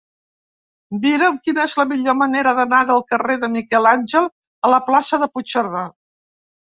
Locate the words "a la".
4.69-4.81